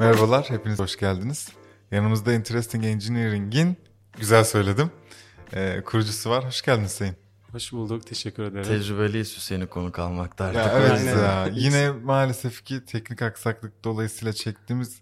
[0.00, 1.48] Merhabalar, hepiniz hoş geldiniz.
[1.90, 3.76] Yanımızda Interesting Engineering'in,
[4.18, 4.90] güzel söyledim,
[5.52, 6.46] e, kurucusu var.
[6.46, 7.16] Hoş geldiniz Sayın.
[7.52, 8.64] Hoş bulduk, teşekkür ederim.
[8.64, 10.56] Tecrübeliyiz Hüseyin'i konuk almakta artık.
[10.56, 11.18] Ya evet Aynen.
[11.18, 15.00] ya, yine maalesef ki teknik aksaklık dolayısıyla çektiğimiz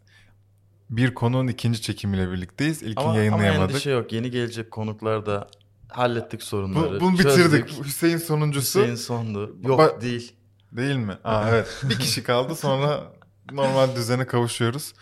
[0.90, 2.82] bir konunun ikinci çekimiyle birlikteyiz.
[2.82, 3.70] İlkini ama, ama yayınlayamadık.
[3.70, 4.12] endişe yok.
[4.12, 5.48] Yeni gelecek konuklarda
[5.88, 7.00] hallettik sorunları.
[7.00, 7.66] Bu, bunu çözdük.
[7.66, 7.84] bitirdik.
[7.84, 9.56] Hüseyin sonuncusu Hüseyin sondu.
[9.62, 10.32] Yok Ba- değil.
[10.73, 11.18] Değil mi?
[11.25, 11.82] Aa evet.
[11.82, 13.13] Bir kişi kaldı sonra
[13.53, 14.95] normal düzene kavuşuyoruz.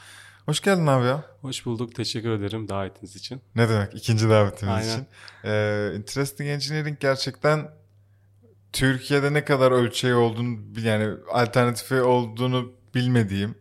[0.46, 1.24] Hoş geldin abi ya.
[1.40, 3.40] Hoş bulduk, teşekkür ederim davetiniz için.
[3.54, 3.94] Ne demek?
[3.94, 4.88] İkinci davetimiz Aynen.
[4.88, 5.06] için.
[5.44, 7.70] Ee, Interesting Engineering gerçekten
[8.72, 13.54] Türkiye'de ne kadar ölçeği olduğunu yani alternatifi olduğunu bilmediğim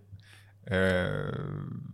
[0.72, 1.08] e,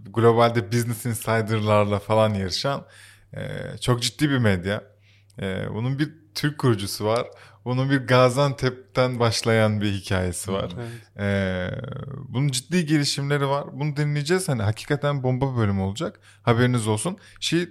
[0.09, 2.85] globalde Business Insider'larla falan yarışan
[3.33, 3.41] e,
[3.81, 4.90] çok ciddi bir medya.
[5.39, 7.27] E, bunun bir Türk kurucusu var.
[7.65, 10.71] Bunun bir Gaziantep'ten başlayan bir hikayesi var.
[10.79, 10.91] Evet.
[11.19, 11.81] Ee,
[12.27, 13.67] bunun ciddi gelişimleri var.
[13.79, 14.49] Bunu dinleyeceğiz.
[14.49, 16.19] Hani hakikaten bomba bölümü olacak.
[16.43, 17.17] Haberiniz olsun.
[17.39, 17.69] Şey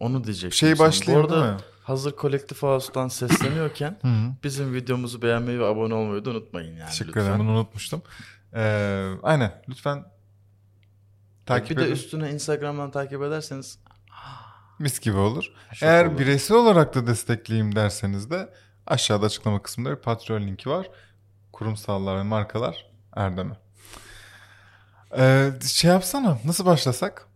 [0.00, 0.52] Onu diyecektim.
[0.52, 1.60] şey başlayayım Bu değil arada mi?
[1.82, 3.98] hazır Collective House'dan sesleniyorken
[4.44, 7.38] bizim videomuzu beğenmeyi ve abone olmayı da unutmayın yani Teşekkür ederim.
[7.38, 8.02] Bunu unutmuştum.
[8.54, 9.62] Ee, aynen.
[9.68, 10.04] Lütfen
[11.46, 11.92] takip bir de edin.
[11.92, 13.78] üstüne Instagram'dan takip ederseniz
[14.78, 15.44] Mis gibi olur.
[15.74, 16.18] Çok Eğer olur.
[16.18, 18.48] bireysel olarak da destekleyeyim derseniz de
[18.86, 20.86] aşağıda açıklama kısmında bir Patreon linki var.
[21.52, 22.86] Kurumsallar ve markalar
[23.16, 23.54] Erdem'e.
[25.18, 27.26] Ee, şey yapsana nasıl başlasak?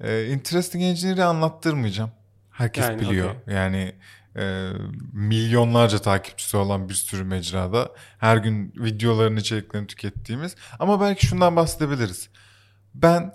[0.00, 2.10] Ee, Interesting Engineering'i anlattırmayacağım.
[2.50, 3.30] Herkes Yani, biliyor.
[3.34, 3.54] okey.
[3.54, 3.94] Yani
[4.36, 4.70] e,
[5.12, 12.28] milyonlarca takipçisi olan bir sürü mecrada her gün videoların içeriklerini tükettiğimiz ama belki şundan bahsedebiliriz.
[12.94, 13.32] Ben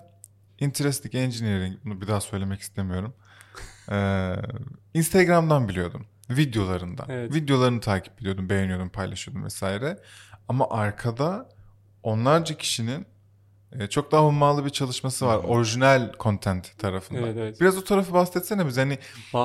[0.60, 3.14] Interesting Engineering bunu bir daha söylemek istemiyorum.
[3.90, 4.34] Ee,
[4.94, 6.06] Instagram'dan biliyordum.
[6.30, 7.06] Videolarından.
[7.08, 7.34] Evet.
[7.34, 9.98] Videolarını takip ediyordum, beğeniyordum, paylaşıyordum vesaire.
[10.48, 11.48] Ama arkada
[12.02, 13.06] onlarca kişinin
[13.72, 15.36] e, çok daha hummalı bir çalışması var.
[15.36, 17.20] Orijinal content tarafında.
[17.20, 17.60] Evet, evet.
[17.60, 18.80] Biraz o tarafı bahsetsene bize.
[18.80, 18.98] Hani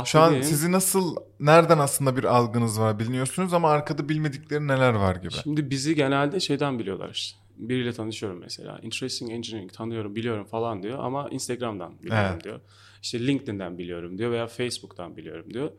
[0.05, 5.15] şu an sizi nasıl, nereden aslında bir algınız var biliniyorsunuz ama arkada bilmedikleri neler var
[5.15, 5.33] gibi.
[5.33, 7.40] Şimdi bizi genelde şeyden biliyorlar işte.
[7.61, 8.79] Biriyle tanışıyorum mesela.
[8.83, 12.43] Interesting Engineering tanıyorum, biliyorum falan diyor ama Instagram'dan biliyorum Evet.
[12.43, 12.59] diyor.
[13.01, 15.71] İşte LinkedIn'den biliyorum diyor veya Facebook'tan biliyorum diyor.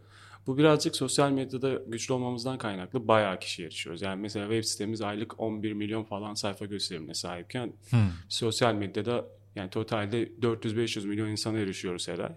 [0.47, 4.03] Bu birazcık sosyal medyada güçlü olmamızdan kaynaklı bayağı kişi yarışıyoruz.
[4.03, 7.99] Yani mesela web sitemiz aylık 11 milyon falan sayfa gösterimine sahipken Hmm.
[8.29, 9.27] sosyal medyada
[9.57, 12.33] yani totalde 400-500 milyon insana erişiyoruz her ay.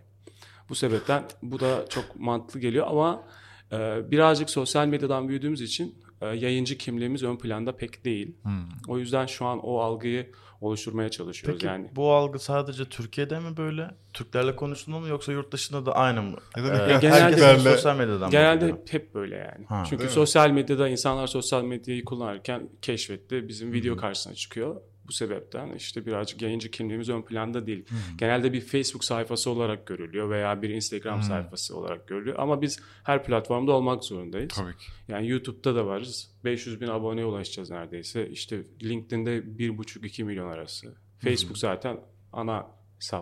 [0.69, 3.23] Bu sebepten bu da çok mantıklı geliyor ama
[3.71, 8.35] e, birazcık sosyal medyadan büyüdüğümüz için e, yayıncı kimliğimiz ön planda pek değil.
[8.43, 8.69] Hmm.
[8.87, 10.31] O yüzden şu an o algıyı
[10.61, 11.89] oluşturmaya çalışıyoruz Peki yani.
[11.95, 13.91] bu algı sadece Türkiye'de mi böyle?
[14.13, 16.37] Türklerle konuştuğunda mı yoksa yurt dışında da aynı mı?
[16.57, 18.87] Ee, genelde- herkes sosyal medyadan Genelde bahsediyor.
[18.89, 19.65] hep, böyle yani.
[19.65, 23.47] Ha, Çünkü sosyal medyada insanlar sosyal medyayı kullanırken keşfetti.
[23.47, 24.75] Bizim video karşısına çıkıyor.
[25.07, 27.85] Bu sebepten işte birazcık yayıncı kimliğimiz ön planda değil.
[28.17, 32.39] Genelde bir Facebook sayfası olarak görülüyor veya bir Instagram sayfası olarak görülüyor.
[32.39, 34.53] Ama biz her platformda olmak zorundayız.
[34.55, 34.85] Tabii ki.
[35.07, 36.31] Yani YouTube'da da varız.
[36.43, 38.29] 500 bin aboneye ulaşacağız neredeyse.
[38.29, 40.95] İşte LinkedIn'de 1,5-2 milyon arası.
[41.19, 41.99] Facebook zaten
[42.33, 42.67] ana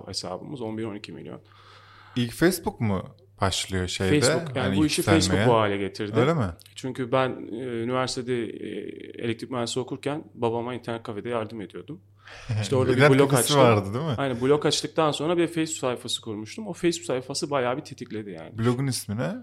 [0.06, 1.42] hesabımız 11-12 milyon.
[2.16, 3.16] İlk Facebook mu
[3.48, 4.22] başlıyor şeyde?
[4.22, 5.22] Facebook yani Hani bu işi yükselmeye?
[5.22, 6.20] Facebook bu hale getirdi.
[6.20, 6.50] Öyle mi?
[6.76, 8.70] Çünkü ben e, üniversitede e,
[9.24, 12.02] elektrik mühendisliği okurken babama internet kafede yardım ediyordum.
[12.62, 13.60] İşte orada bir blog açtım.
[13.60, 14.16] vardı değil mi?
[14.18, 16.68] Aynen blog açtıktan sonra bir Facebook sayfası kurmuştum.
[16.68, 18.58] O Facebook sayfası bayağı bir tetikledi yani.
[18.58, 19.34] Blogun ismi ne?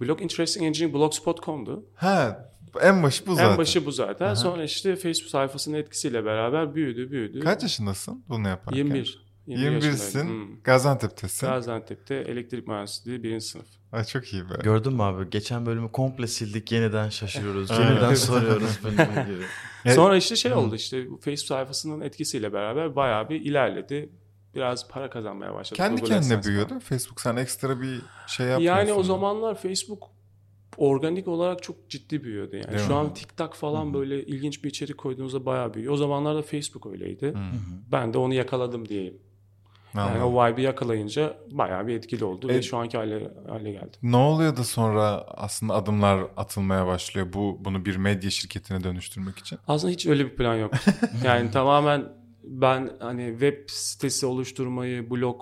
[0.00, 1.84] Blog Interesting Engineering blogspot.com'du.
[1.94, 2.48] Ha,
[2.82, 3.52] en başı bu zaten.
[3.52, 4.34] En başı bu zaten.
[4.34, 7.40] Sonra işte Facebook sayfasının etkisiyle beraber büyüdü büyüdü.
[7.40, 8.78] Kaç yaşındasın bunu yaparken?
[8.78, 9.25] 21.
[9.46, 9.90] 21 21'sin.
[9.90, 10.48] yaşındaydım.
[10.48, 10.62] Hmm.
[10.64, 11.46] Gaziantep'tesin.
[11.46, 13.66] Gaziantep'te elektrik mühendisliği birinci sınıf.
[13.92, 14.54] Ay çok iyi be.
[14.62, 15.30] Gördün mü abi?
[15.30, 16.72] Geçen bölümü komple sildik.
[16.72, 17.70] Yeniden şaşırıyoruz.
[17.78, 18.80] Yeniden soruyoruz.
[18.90, 19.42] Gibi.
[19.84, 24.08] Ya- Sonra işte şey oldu işte bu Facebook sayfasının etkisiyle beraber bayağı bir ilerledi.
[24.54, 25.76] Biraz para kazanmaya başladı.
[25.76, 26.68] Kendi Google kendine büyüyordu.
[26.68, 26.80] falan.
[26.80, 28.78] Facebook sen ekstra bir şey yapmıyorsun.
[28.78, 30.02] Yani o zamanlar Facebook
[30.76, 32.68] organik olarak çok ciddi büyüyordu yani.
[32.68, 32.94] Değil Şu mi?
[32.94, 35.92] an TikTok falan böyle ilginç bir içerik koyduğunuzda bayağı büyüyor.
[35.92, 37.34] O zamanlarda Facebook öyleydi.
[37.92, 39.18] Ben de onu yakaladım diyeyim.
[39.96, 40.34] Yani Anladım.
[40.36, 43.96] o vibe'ı yakalayınca bayağı bir etkili oldu E- ve şu anki hale, hale geldi.
[44.02, 49.58] Ne oluyor da sonra aslında adımlar atılmaya başlıyor bu bunu bir medya şirketine dönüştürmek için?
[49.68, 50.72] Aslında hiç öyle bir plan yok.
[51.24, 52.04] yani tamamen
[52.44, 55.40] ben hani web sitesi oluşturmayı, blog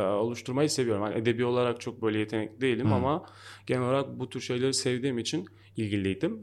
[0.00, 1.02] oluşturmayı seviyorum.
[1.02, 3.26] Hani edebi olarak çok böyle yetenekli değilim ama
[3.66, 5.46] genel olarak bu tür şeyleri sevdiğim için
[5.76, 6.40] ilgiliydim.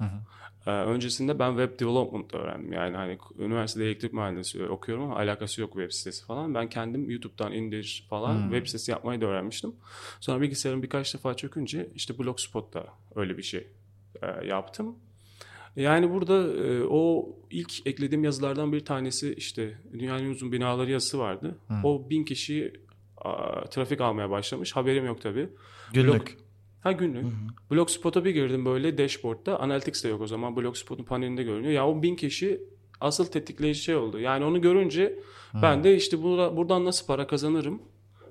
[0.67, 2.73] E, öncesinde ben web development öğrendim.
[2.73, 6.55] Yani hani üniversitede elektrik mühendisliği okuyorum ama alakası yok web sitesi falan.
[6.55, 9.75] Ben kendim YouTube'dan indir falan web sitesi yapmayı da öğrenmiştim.
[10.19, 12.85] Sonra bilgisayarım birkaç defa çökünce işte Blogspot'ta
[13.15, 13.67] öyle bir şey
[14.21, 14.95] e, yaptım.
[15.75, 21.57] Yani burada e, o ilk eklediğim yazılardan bir tanesi işte dünyanın uzun binaları yazısı vardı.
[21.83, 22.73] O bin kişi
[23.69, 24.75] trafik almaya başlamış.
[24.75, 25.49] Haberim yok tabii.
[25.93, 26.37] Günlük.
[26.81, 27.25] Ha günlük.
[27.71, 29.59] Blogspot'a bir girdim böyle dashboard'da.
[29.59, 30.55] Analytics de yok o zaman.
[30.55, 31.73] Blogspot'un panelinde görünüyor.
[31.73, 32.61] Ya o bin kişi
[33.01, 34.19] asıl tetikleyici şey oldu.
[34.19, 35.19] Yani onu görünce
[35.61, 37.81] ben de işte burada, buradan nasıl para kazanırım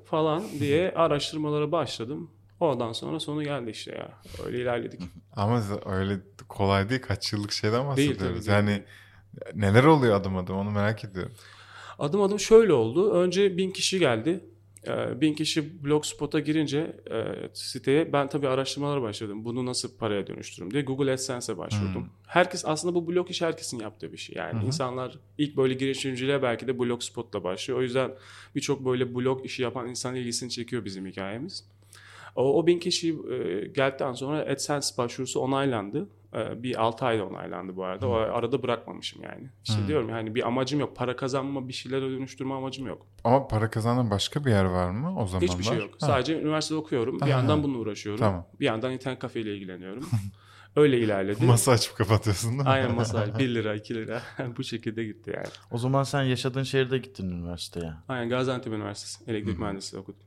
[0.05, 2.31] falan diye araştırmalara başladım.
[2.61, 4.13] Oradan sonra sonu geldi işte ya.
[4.47, 5.01] Öyle ilerledik.
[5.33, 7.03] Ama öyle kolay değil.
[7.03, 8.47] Kaç yıllık şeyden Değil bahsediyoruz.
[8.47, 8.69] tabii, değil.
[8.69, 8.85] yani
[9.55, 11.33] neler oluyor adım adım onu merak ediyorum.
[11.99, 13.13] Adım adım şöyle oldu.
[13.13, 14.45] Önce bin kişi geldi.
[14.87, 19.45] Ee, bin kişi Blogspot'a girince e, siteye ben tabii araştırmalara başladım.
[19.45, 22.09] Bunu nasıl paraya dönüştürürüm diye Google AdSense'e başvurdum.
[22.27, 24.37] Herkes aslında bu blog iş herkesin yaptığı bir şey.
[24.37, 27.79] Yani insanlar ilk böyle girişimciliğe belki de Blogspot'la başlıyor.
[27.81, 28.11] O yüzden
[28.55, 31.65] birçok böyle blog işi yapan insan ilgisini çekiyor bizim hikayemiz.
[32.37, 36.09] O, o bin kişi e, geldikten sonra AdSense başvurusu onaylandı.
[36.35, 38.09] E, bir 6 ayda onaylandı bu arada.
[38.09, 39.51] O arada bırakmamışım yani.
[39.65, 40.97] İşte diyorum yani bir amacım yok.
[40.97, 43.07] Para kazanma, bir şeylere dönüştürme amacım yok.
[43.25, 45.51] Ama para kazanan başka bir yer var mı o zamanlar?
[45.51, 45.91] Hiçbir şey yok.
[46.01, 46.07] Ha.
[46.07, 47.17] Sadece üniversitede okuyorum.
[47.17, 47.29] Bir Ha.
[47.29, 48.21] yandan bununla uğraşıyorum.
[48.21, 48.47] Tamam.
[48.61, 50.09] Bir yandan internet kafeyle ilgileniyorum.
[50.77, 51.45] Öyle ilerledi.
[51.45, 52.69] Masa açıp kapatıyorsun değil mi?
[52.69, 54.23] Aynen masa 1 lira 2 lira
[54.57, 55.47] bu şekilde gitti yani.
[55.71, 57.93] O zaman sen yaşadığın şehirde gittin üniversiteye.
[58.09, 60.21] Aynen Gaziantep Üniversitesi elektrik mühendisliği okudum.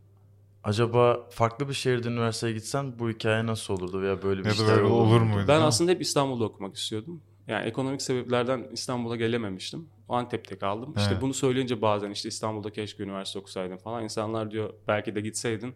[0.66, 4.68] Acaba farklı bir şehirde üniversiteye gitsen bu hikaye nasıl olurdu veya böyle bir Ya işler
[4.68, 5.48] böyle olur olur muydu?
[5.48, 7.22] Ben aslında hep İstanbul'da okumak istiyordum.
[7.48, 9.88] Yani ekonomik sebeplerden İstanbul'a gelememiştim.
[10.10, 10.94] Antep'te kaldım.
[10.98, 11.22] İşte Evet.
[11.22, 14.04] bunu söyleyince bazen işte İstanbul'da keşke üniversite okusaydın falan.
[14.04, 15.76] İnsanlar diyor belki de gitseydin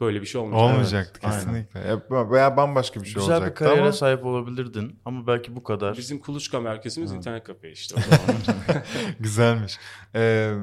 [0.00, 0.70] böyle bir şey olmayacak.
[0.70, 1.80] Olmayacaktı Evet, kesinlikle.
[1.80, 5.62] Ya, veya bambaşka bir şey Güzel bir olacaktı kariyere ama sahip olabilirdin ama belki bu
[5.62, 5.96] kadar.
[5.96, 8.82] Bizim kuluçka merkezimiz internet kafe işte o zaman.
[9.20, 9.78] güzelmiş.
[10.14, 10.54] Ee,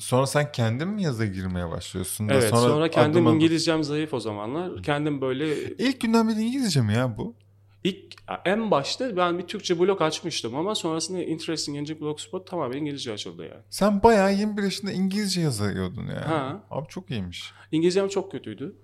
[0.00, 2.28] sonra sen kendin mi yaza girmeye başlıyorsun?
[2.28, 4.82] da evet sonra, kendim adım adım- İngilizcem zayıf o zamanlar.
[4.82, 7.34] Kendim böyle İlk günden beri İngilizce mi ya bu?
[7.84, 8.14] ilk
[8.44, 13.42] en başta ben bir Türkçe blog açmıştım ama sonrasında Interesting Engine Blogspot tamamen İngilizce açıldı
[13.42, 13.62] yani.
[13.70, 16.26] Sen bayağı 21 yaşında İngilizce yazıyordun yani.
[16.26, 16.62] Ha.
[16.70, 17.52] Abi çok iyiymiş.
[17.72, 18.76] İngilizcem çok kötüydü.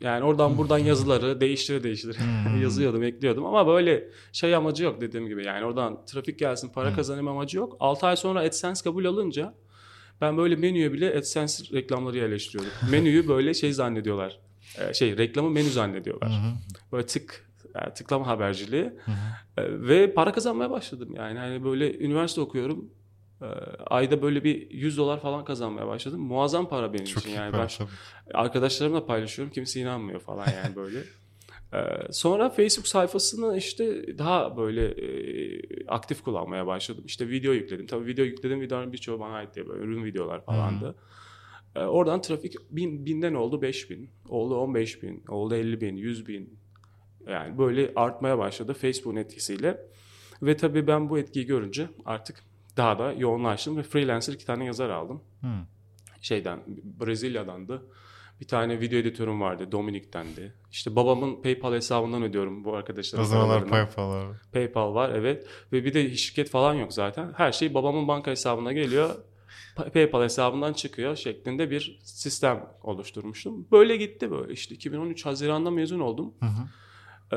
[0.00, 2.12] Yani oradan buradan yazıları değiştire değiştire
[2.62, 3.46] yazıyordum, ekliyordum.
[3.46, 5.44] Ama böyle şey amacı yok dediğim gibi.
[5.46, 7.76] Yani oradan trafik gelsin, para kazanayım amacı yok.
[7.80, 9.54] 6 ay sonra AdSense kabul alınca
[10.20, 12.72] ben böyle menüye bile AdSense reklamları yerleştiriyordum.
[12.90, 14.38] Menüyü böyle şey zannediyorlar.
[14.78, 16.30] Ee, Şey reklamı menü zannediyorlar.
[16.92, 18.82] Böyle tık yani tıklama haberciliği.
[19.58, 21.38] Ee, Ve para kazanmaya başladım yani.
[21.38, 22.90] Hani böyle üniversite okuyorum.
[23.42, 23.44] Ee,
[23.86, 26.20] Ayda böyle bir 100 dolar falan kazanmaya başladım.
[26.20, 27.50] Muazzam para benim Çok için yani.
[27.52, 27.88] para Ben tabii.
[28.34, 29.52] arkadaşlarımla paylaşıyorum.
[29.54, 30.98] Kimse inanmıyor falan yani böyle.
[31.74, 31.78] Ee,
[32.12, 37.04] sonra Facebook sayfasını işte daha böyle e, aktif kullanmaya başladım.
[37.06, 37.86] İşte video yükledim.
[37.86, 38.60] Tabii video yükledim.
[38.60, 40.94] Videoların birçoğu bana ait diye böyle ürün videolar falandı.
[41.76, 44.10] Ee, oradan trafik bin, binden oldu 5 bin.
[44.28, 45.24] Oldu 15 bin.
[45.28, 45.96] Oldu 50 bin.
[45.96, 46.58] 100 bin.
[47.26, 49.80] Yani böyle artmaya başladı Facebook'un etkisiyle.
[50.42, 52.44] Ve tabii ben bu etkiyi görünce artık
[52.76, 55.22] daha da yoğunlaştım ve freelancer iki tane yazar aldım.
[55.40, 55.46] Hı.
[56.20, 56.60] Şeyden
[57.00, 57.82] Brezilya'dan da
[58.40, 60.52] bir tane video editörüm vardı Dominik'ten de.
[60.72, 63.22] İşte babamın PayPal hesabından ödüyorum bu arkadaşlara.
[63.22, 63.66] O zamanlar.
[63.68, 64.26] PayPal var.
[64.52, 65.46] PayPal var evet.
[65.72, 67.32] Ve bir de şirket falan yok zaten.
[67.36, 69.10] Her şey babamın banka hesabına geliyor.
[69.76, 73.66] Pa- PayPal hesabından çıkıyor şeklinde bir sistem oluşturmuştum.
[73.72, 74.52] Böyle gitti böyle.
[74.52, 76.34] İşte 2013 Haziran'da mezun oldum.
[77.32, 77.36] Ee,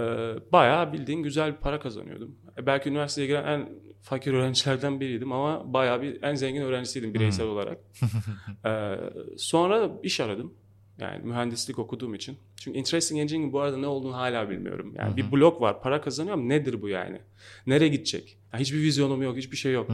[0.52, 2.36] bayağı bildiğin güzel bir para kazanıyordum.
[2.58, 3.70] E, belki üniversiteye giren en
[4.02, 7.78] fakir öğrencilerden biriydim ama bayağı bir en zengin öğrencisiydim bireysel olarak.
[8.66, 8.96] Ee,
[9.38, 10.54] sonra iş aradım.
[11.02, 12.38] Yani mühendislik okuduğum için.
[12.56, 14.94] Çünkü Interesting Engine'in bu arada ne olduğunu hala bilmiyorum.
[14.98, 16.50] Yani bir blog var, para kazanıyorum.
[16.50, 17.22] Nedir bu yani?
[17.68, 18.38] Nereye gidecek?
[18.54, 19.90] Yani hiçbir vizyonum yok, hiçbir şey yok.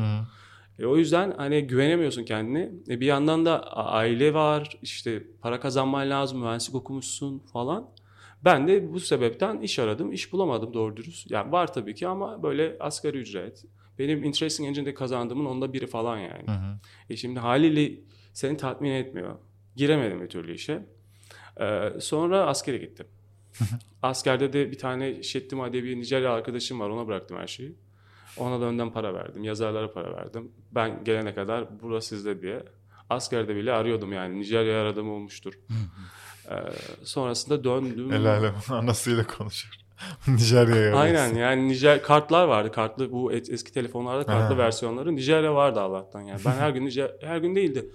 [0.79, 2.71] E, o yüzden hani güvenemiyorsun kendine.
[2.89, 7.89] E, bir yandan da aile var, işte para kazanman lazım, mühendislik okumuşsun falan.
[8.45, 10.11] Ben de bu sebepten iş aradım.
[10.13, 11.31] İş bulamadım doğru dürüst.
[11.31, 13.65] Yani var tabii ki ama böyle asgari ücret.
[13.99, 16.45] Benim Interesting Engine'de kazandığımın onda biri falan yani.
[17.09, 17.99] E şimdi haliyle
[18.33, 19.35] seni tatmin etmiyor.
[19.75, 20.96] Giremedim bir türlü işe.
[21.59, 23.07] Ee, sonra askere gittim.
[24.01, 26.89] Askerde de bir tane Şettim bir Nijerya arkadaşım var.
[26.89, 27.75] Ona bıraktım her şeyi.
[28.37, 29.43] Ona da önden para verdim.
[29.43, 30.51] Yazarlara para verdim.
[30.71, 32.63] Ben gelene kadar burası sizde diye.
[33.09, 34.39] Askerde bile arıyordum yani.
[34.39, 35.53] Nijerya'ya aradığım olmuştur.
[36.51, 36.53] Ee,
[37.03, 38.13] sonrasında döndüm.
[38.13, 39.69] El alem anasıyla konuşur.
[40.27, 42.71] Nijerya'ya Aynen yani Nijer kartlar vardı.
[42.71, 44.57] Kartlı bu et- eski telefonlarda kartlı Ha.
[44.57, 45.15] versiyonları.
[45.15, 46.41] Nijerya vardı Allah'tan yani.
[46.45, 47.85] Ben her gün Nijer her gün değildi.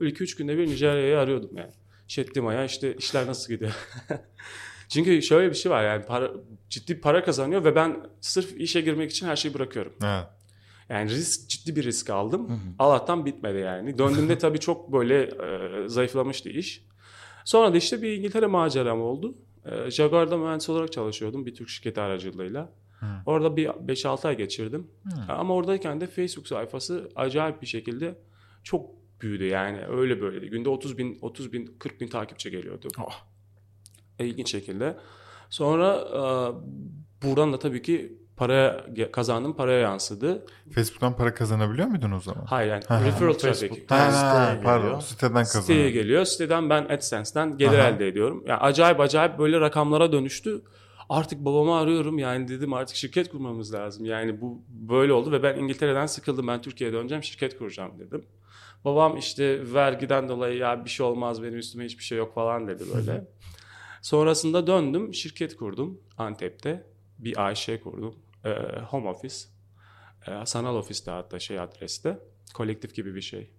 [0.00, 1.72] Böyle 2-3 günde bir Nijerya'yı arıyordum yani.
[2.12, 3.72] Şettima'ya işte işler nasıl gidiyor.
[4.88, 6.30] Çünkü şöyle bir şey var yani para,
[6.68, 9.92] ciddi para kazanıyor ve ben sırf işe girmek için her şeyi bırakıyorum.
[10.04, 10.24] Evet.
[10.88, 12.60] Yani risk ciddi bir risk aldım.
[12.78, 13.98] Allah'tan bitmedi yani.
[13.98, 16.84] Döndüğümde tabii çok böyle e, zayıflamıştı iş.
[17.44, 19.34] Sonra da işte bir İngiltere maceram oldu.
[19.64, 22.72] E, Jaguar'da mühendis olarak çalışıyordum bir Türk şirketi aracılığıyla.
[23.26, 24.90] Orada bir 5-6 ay geçirdim.
[25.28, 28.18] Ama oradayken de Facebook sayfası acayip bir şekilde
[28.64, 30.46] çok büyüdü yani öyle böyle.
[30.46, 32.88] Günde 30 bin, 30 bin, 40 bin takipçi geliyordu.
[32.98, 33.12] Oh.
[34.18, 34.96] İlginç şekilde.
[35.50, 36.22] Sonra e,
[37.26, 40.46] buradan da tabii ki para kazandım, paraya yansıdı.
[40.74, 42.44] Facebook'tan para kazanabiliyor muydun o zaman?
[42.46, 43.82] Hayır yani referral traffic.
[43.88, 45.00] Ha, siteye pardon geliyor.
[45.02, 45.88] siteden Siteye kazanıyor.
[45.88, 46.24] geliyor.
[46.24, 47.88] Siteden ben AdSense'den gelir Aha.
[47.88, 48.44] elde ediyorum.
[48.46, 50.62] Yani acayip acayip böyle rakamlara dönüştü.
[51.08, 54.04] Artık babamı arıyorum yani dedim artık şirket kurmamız lazım.
[54.04, 56.46] Yani bu böyle oldu ve ben İngiltere'den sıkıldım.
[56.48, 58.24] Ben Türkiye'ye döneceğim şirket kuracağım dedim.
[58.84, 62.84] Babam işte vergiden dolayı ya bir şey olmaz benim üstüme hiçbir şey yok falan dedi
[62.94, 63.24] böyle.
[64.02, 66.86] Sonrasında döndüm şirket kurdum Antep'te.
[67.18, 68.14] Bir AŞ kurdum.
[68.44, 68.50] Ee,
[68.88, 69.36] home office.
[70.28, 72.18] Ee, sanal ofiste hatta şey adreste.
[72.54, 73.50] Kolektif gibi bir şey.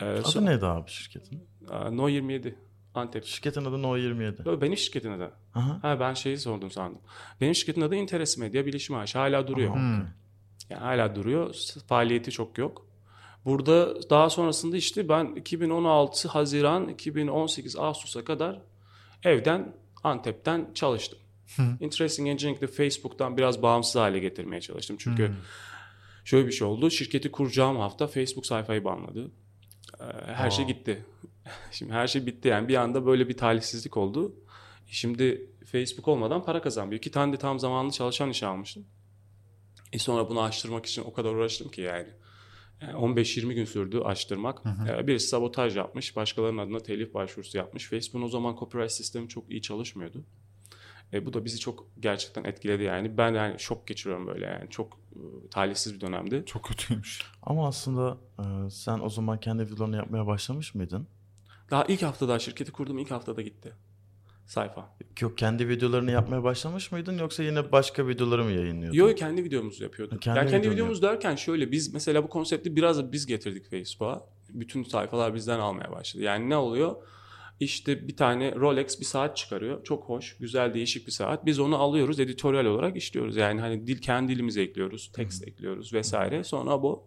[0.00, 1.48] Ee, Adı so- neydi abi şirketin?
[1.70, 2.58] Aa, No 27
[2.94, 3.24] Antep.
[3.24, 4.42] Şirketin adı No 27.
[4.48, 5.32] Yo, Benim şirketin adı.
[5.54, 5.78] Aha.
[5.82, 7.00] Ha ben şeyi sordum sandım.
[7.40, 9.14] Benim şirketin adı Interes Medya Bilişim AŞ.
[9.14, 9.76] Hala duruyor.
[9.76, 10.06] Aha.
[10.70, 11.54] Yani hala duruyor.
[11.86, 12.86] Faaliyeti çok yok.
[13.44, 18.60] Burada daha sonrasında işte ben 2016 Haziran 2018 Ağustos'a kadar
[19.24, 21.18] evden Antep'ten çalıştım.
[21.80, 24.96] Interesting Engineering'de Facebook'tan biraz bağımsız hale getirmeye çalıştım.
[25.00, 25.32] Çünkü
[26.24, 26.90] şöyle bir şey oldu.
[26.90, 29.30] Şirketi kuracağım hafta Facebook sayfayı banladı.
[30.00, 30.68] Ee, Her şey Aa.
[30.68, 31.04] gitti.
[31.70, 34.34] Şimdi her şey bitti yani bir anda böyle bir talihsizlik oldu.
[34.86, 36.98] Şimdi Facebook olmadan para kazanmıyor.
[36.98, 38.84] İki tane de tam zamanlı çalışan işe almıştım.
[39.92, 42.08] E sonra bunu açtırmak için o kadar uğraştım ki yani.
[42.80, 44.62] Yani 15-20 gün sürdü açtırmak.
[44.88, 47.88] Ee, Birisi sabotaj yapmış, başkalarının adına telif başvurusu yapmış.
[47.88, 50.24] Facebook'un o zaman copyright sistemi çok iyi çalışmıyordu.
[51.12, 53.18] E, bu da bizi çok gerçekten etkiledi yani.
[53.18, 54.70] Ben yani şok geçiriyorum böyle yani.
[54.70, 56.42] Çok e, talihsiz bir dönemdi.
[56.46, 57.22] Çok kötüymüş.
[57.42, 61.06] Ama aslında e, sen o zaman kendi videolarını yapmaya başlamış mıydın?
[61.70, 63.72] Daha ilk haftada şirketi kurdum ilk haftada gitti
[64.46, 64.96] sayfa.
[65.20, 68.98] Yok kendi videolarını yapmaya başlamış mıydın yoksa yine başka videoları mı yayınlıyordun?
[68.98, 70.14] Yo kendi videomuzu yapıyorduk.
[70.14, 73.70] Ha, kendi yani kendi videomuz derken şöyle biz mesela bu konsepti biraz da biz getirdik
[73.70, 74.26] Facebook'a.
[74.48, 76.22] Bütün sayfalar bizden almaya başladı.
[76.22, 76.96] Yani ne oluyor?
[77.60, 79.84] İşte bir tane Rolex bir saat çıkarıyor.
[79.84, 81.46] Çok hoş, güzel, değişik bir saat.
[81.46, 83.36] Biz onu alıyoruz, editoryal olarak işliyoruz.
[83.36, 86.44] Yani hani dil kendi dilimize ekliyoruz, text ekliyoruz vesaire.
[86.44, 87.04] Sonra bu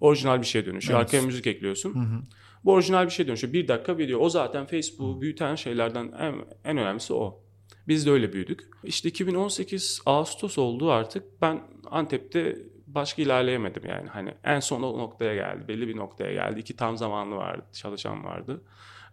[0.00, 0.98] orijinal bir şeye dönüşüyor.
[0.98, 1.08] Evet.
[1.08, 2.24] Arkaya müzik ekliyorsun.
[2.64, 3.52] Bu orijinal bir şey dönüşüyor.
[3.52, 4.18] Bir dakika video.
[4.20, 6.34] O zaten Facebook'u büyüten şeylerden en,
[6.64, 7.40] en önemlisi o.
[7.88, 8.68] Biz de öyle büyüdük.
[8.84, 11.42] İşte 2018 Ağustos oldu artık.
[11.42, 14.08] Ben Antep'te başka ilerleyemedim yani.
[14.08, 15.68] Hani en son o noktaya geldi.
[15.68, 16.60] Belli bir noktaya geldi.
[16.60, 17.64] İki tam zamanlı vardı.
[17.72, 18.62] Çalışan vardı.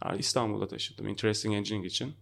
[0.06, 1.08] Yani İstanbul'da taşıdım.
[1.08, 2.14] Interesting Engineering için.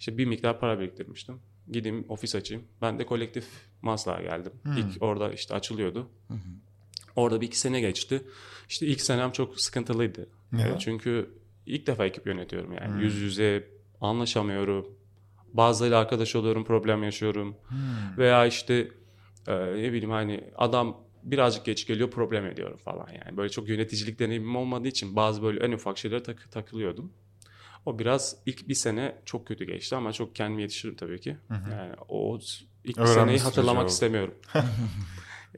[0.00, 1.40] İşte bir miktar para biriktirmiştim.
[1.72, 2.64] Gideyim ofis açayım.
[2.82, 3.46] Ben de kolektif
[3.82, 4.52] Maslak'a geldim.
[4.78, 6.10] İlk orada işte açılıyordu.
[7.16, 8.22] Orada bir iki sene geçti.
[8.68, 10.28] İşte ilk senem çok sıkıntılıydı.
[10.52, 10.74] Neden?
[10.74, 11.30] E, Çünkü
[11.66, 13.02] ilk defa ekip yönetiyorum yani.
[13.02, 13.68] Yüz yüze
[14.00, 14.86] anlaşamıyorum.
[15.52, 17.56] Bazılarıyla arkadaş oluyorum, problem yaşıyorum.
[18.18, 18.88] Veya işte
[19.46, 23.36] e, ne bileyim hani adam birazcık geç geliyor problem ediyorum falan yani.
[23.36, 27.12] Böyle çok yöneticilik deneyimim olmadığı için bazı böyle en ufak şeylere tak- takılıyordum.
[27.86, 31.36] O biraz ilk bir sene çok kötü geçti ama çok kendimi yetiştiririm tabii ki.
[31.70, 32.38] Yani o
[32.84, 34.34] ilk Öğrenme seneyi süreci hatırlamak istemiyorum.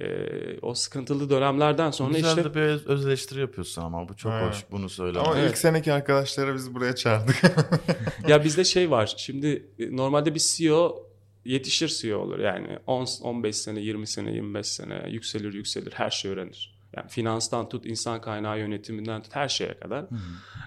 [0.01, 4.17] Ee, o sıkıntılı dönemlerden sonra Güzel işte de bir öz öz eleştiri yapıyorsun ama bu
[4.17, 4.49] çok Evet.
[4.49, 5.27] hoş bunu söylemek.
[5.27, 5.51] Ama Evet.
[5.51, 7.43] ilk seneki arkadaşları biz buraya çağırdık.
[8.29, 9.15] ya bizde şey var.
[9.17, 11.07] Şimdi e, normalde bir CEO
[11.45, 12.39] yetişir CEO olur.
[12.39, 16.79] Yani 10 15 sene, 20 sene, 25 sene yükselir yükselir her şey öğrenir.
[16.97, 20.05] Yani finanstan tut, insan kaynağı yönetiminden tut her şeye kadar.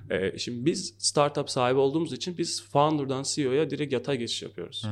[0.10, 4.86] Ee, şimdi biz startup sahibi olduğumuz için biz founder'dan CEO'ya direkt yatay geçiş yapıyoruz.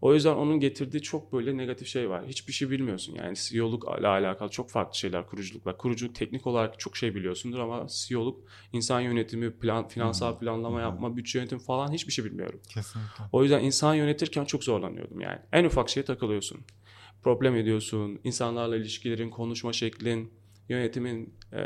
[0.00, 2.26] O yüzden onun getirdiği çok böyle negatif şey var.
[2.26, 5.76] Hiçbir şey bilmiyorsun yani CEO'lukla alakalı çok farklı şeyler kuruculukla.
[5.76, 8.40] Kurucu teknik olarak çok şey biliyorsundur ama CEO'luk
[8.72, 12.60] insan yönetimi, plan, finansal planlama yapma, bütçe yönetimi falan hiçbir şey bilmiyorum.
[12.68, 13.24] Kesinlikle.
[13.32, 15.38] O yüzden insan yönetirken çok zorlanıyordum yani.
[15.52, 16.60] En ufak şeye takılıyorsun.
[17.22, 18.20] Problem ediyorsun.
[18.24, 20.32] insanlarla ilişkilerin, konuşma şeklin,
[20.68, 21.58] yönetimin e,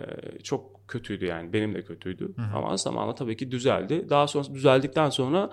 [0.42, 1.52] çok kötüydü yani.
[1.52, 2.34] Benim de kötüydü.
[2.54, 4.06] Ama zamanla tabii ki düzeldi.
[4.10, 5.50] Daha sonra düzeldikten sonra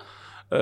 [0.51, 0.57] e,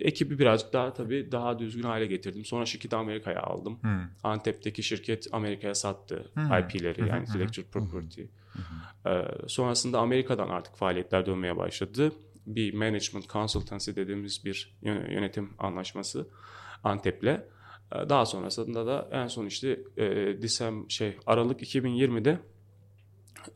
[0.00, 2.44] ekibi birazcık daha tabii daha düzgün hale getirdim.
[2.44, 3.80] Sonra şirketi Amerika'ya aldım.
[4.22, 8.22] Antep'teki şirket Amerika'ya sattı IP'leri yani intellectual property.
[9.06, 12.12] E, sonrasında Amerika'dan artık faaliyetler dönmeye başladı.
[12.46, 16.28] Bir management consultancy dediğimiz bir yön- yönetim anlaşması
[16.84, 17.24] Antep'le.
[17.24, 17.42] E,
[18.08, 22.38] Daha sonrasında da en son işte e, Disem şey Aralık 2020'de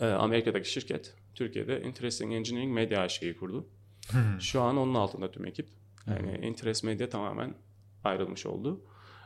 [0.01, 3.67] e, Amerika'daki şirket Türkiye'de Interesting Engineering Media AŞ'yi kurdu.
[4.41, 5.67] Şu an onun altında tüm ekip.
[6.07, 7.55] Yani Interest Media tamamen
[8.05, 8.81] ayrılmış oldu.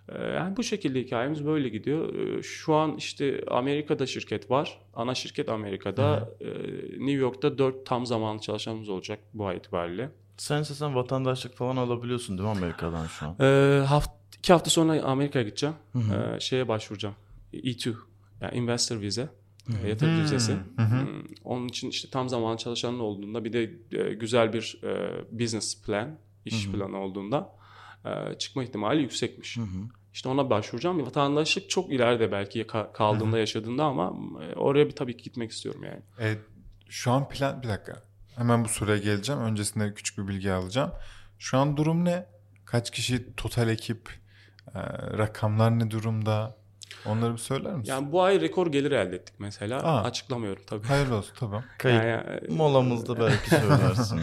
[0.08, 2.14] E, Yani bu şekilde hikayemiz böyle gidiyor.
[2.14, 4.78] E, Şu an işte Amerika'da şirket var.
[4.94, 6.28] Ana şirket Amerika'da.
[6.40, 6.46] E,
[6.90, 10.10] New York'ta 4 tam zamanlı çalışanımız olacak bu ay itibariyle.
[10.36, 13.36] Sen istesen vatandaşlık falan alabiliyorsun değil mi Amerika'dan şu an?
[13.40, 15.76] Ee, haft İki hafta sonra Amerika'ya gideceğim.
[15.96, 17.14] Ee, şeye başvuracağım.
[17.54, 17.94] E2
[18.40, 19.28] yani investor vize.
[19.84, 20.52] E, Yatırımcı vizesi.
[20.76, 23.62] Hmm, Onun için işte tam zamanlı çalışanın olduğunda bir de
[23.92, 27.52] e, güzel bir e, business plan, iş planı olduğunda
[28.04, 29.58] e, çıkma ihtimali yüksekmiş.
[30.12, 31.06] İşte ona başvuracağım.
[31.06, 34.14] Vatandaşlık çok ileride belki ka- kaldığında yaşadığında ama
[34.56, 36.02] oraya bir tabii ki gitmek istiyorum yani.
[36.20, 36.38] E,
[36.88, 38.02] şu an plan bir dakika.
[38.36, 39.40] Hemen bu soruya geleceğim.
[39.42, 40.92] Öncesinde küçük bir bilgi alacağım.
[41.38, 42.26] Şu an durum ne?
[42.64, 44.08] Kaç kişi total ekip?
[44.74, 44.78] E,
[45.18, 46.56] rakamlar ne durumda?
[47.06, 47.92] Onları bir söyler misin?
[47.92, 49.82] Yani bu ay rekor gelir elde ettik mesela.
[49.82, 50.02] Aa.
[50.04, 50.86] Açıklamıyorum tabii.
[50.86, 51.64] Hayırlı olsun tamam.
[51.78, 54.20] Kayıt Yani, molamızda belki söylersin.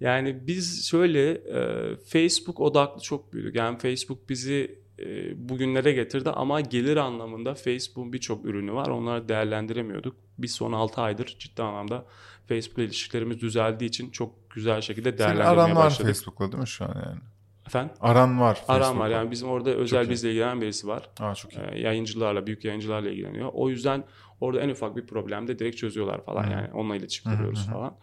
[0.00, 3.54] yani biz şöyle e, Facebook odaklı çok büyüdük.
[3.54, 5.04] Yani Facebook bizi e,
[5.48, 8.86] bugünlere getirdi ama gelir anlamında Facebook'un birçok ürünü var.
[8.88, 10.16] Onları değerlendiremiyorduk.
[10.38, 12.04] Biz son 6 aydır ciddi anlamda
[12.48, 16.06] Facebook ilişkilerimiz düzeldiği için çok güzel şekilde Senin değerlendirmeye aran var başladık.
[16.14, 17.20] Facebook'la değil mi şu an yani?
[17.68, 17.96] Efendim?
[18.00, 19.00] Aran var Aram Facebook'la.
[19.04, 21.10] var yani bizim orada özel bizle ilgilenen birisi var.
[21.20, 21.60] Aa, çok iyi.
[21.72, 23.50] Ee, yayıncılarla, büyük yayıncılarla ilgileniyor.
[23.52, 24.04] O yüzden
[24.40, 27.96] orada en ufak bir problemde direkt çözüyorlar falan yani onunla iletişim kuruyoruz falan.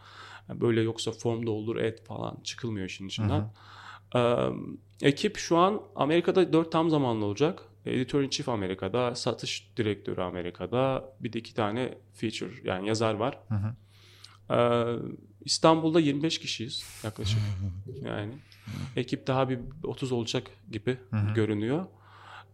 [0.50, 3.54] Böyle yoksa form doldur et falan çıkılmıyor işin içinden.
[4.16, 4.50] Ee,
[5.02, 7.62] ekip şu an Amerika'da 4 tam zamanlı olacak.
[7.86, 13.40] Editor in Chief Amerika'da, satış direktörü Amerika'da, bir de iki tane feature yani yazar var.
[14.52, 14.86] Ee,
[15.42, 17.40] İstanbul'da 25 kişiyiz yaklaşık.
[18.06, 18.34] Yani
[18.96, 20.98] ekip daha bir 30 olacak gibi
[21.36, 21.86] görünüyor.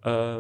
[0.06, 0.38] Ee,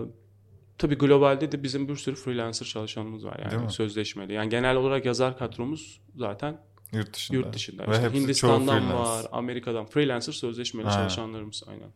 [0.77, 4.33] tabii globalde de bizim bir sürü freelancer çalışanımız var yani sözleşmeli.
[4.33, 6.61] Yani genel olarak yazar kadromuz zaten
[6.93, 7.37] Yurt dışında.
[7.37, 7.87] yurt dışında.
[7.87, 10.91] Ve İşte Hindistan'dan var, Amerika'dan freelancer sözleşmeli Ha.
[10.91, 11.89] çalışanlarımız aynen.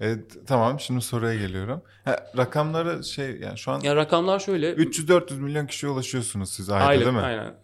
[0.00, 1.82] Evet, tamam şimdi soruya geliyorum.
[2.04, 6.84] Ha, rakamları şey yani şu an Ya rakamlar şöyle 300-400 milyon kişiye ulaşıyorsunuz siz ayda
[6.84, 7.22] aylık değil mi?
[7.22, 7.54] aynen.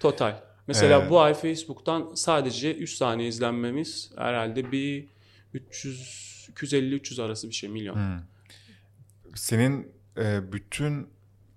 [0.00, 0.36] Total.
[0.66, 1.10] Mesela Evet.
[1.10, 5.06] bu ay Facebook'tan sadece 3 saniye izlenmemiz herhalde bir
[5.54, 7.94] 300 250-300 arası bir şey milyon.
[7.94, 8.20] Hmm.
[9.34, 11.08] Senin e, bütün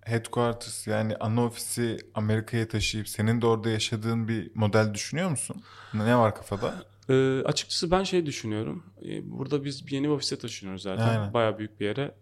[0.05, 5.63] headquarters yani ana ofisi Amerika'ya taşıyıp senin de orada yaşadığın bir model düşünüyor musun?
[5.93, 6.85] Ne var kafada?
[7.09, 8.83] Ee, açıkçası ben şey düşünüyorum.
[9.05, 11.07] Ee, burada biz bir yeni bir ofise taşınıyoruz zaten.
[11.07, 11.33] Aynen.
[11.33, 12.15] Bayağı büyük bir yere.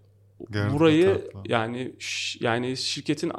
[0.49, 1.41] Gördüm, Burayı tatlı.
[1.45, 3.31] yani ş- yani şirketin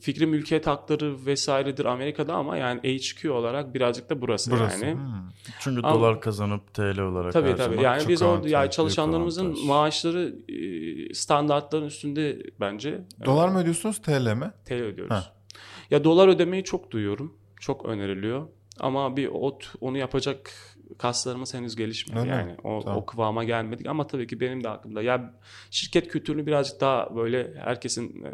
[0.00, 4.84] fikri mülkiyet hakları vesairedir Amerika'da ama yani HQ olarak birazcık da burası, Burası.
[4.84, 4.94] yani.
[4.94, 5.28] Hmm.
[5.60, 7.82] Çünkü Ama- dolar kazanıp TL olarak Tabii tabii.
[7.82, 13.00] Yani biz orada yani çalışanlarımızın maaşları e, standartların üstünde bence.
[13.24, 14.50] Dolar mı ödüyorsunuz TL mi?
[14.64, 15.14] TL ödüyoruz.
[15.16, 15.24] Ha.
[15.90, 17.36] Ya dolar ödemeyi çok duyuyorum.
[17.60, 18.46] Çok öneriliyor.
[18.80, 20.50] Ama bir ot onu yapacak
[21.00, 22.18] kaslarımız henüz gelişmedi.
[22.20, 22.36] Öyle mi?
[22.36, 22.98] yani o, Tamam.
[22.98, 25.02] o kıvama gelmedik ama tabii ki benim de aklımda.
[25.02, 25.34] Ya
[25.70, 28.30] şirket kültürünü birazcık daha böyle herkesin e,